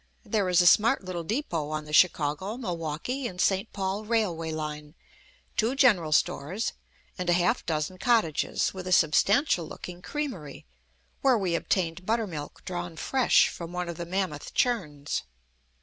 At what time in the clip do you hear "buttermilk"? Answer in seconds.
12.07-12.65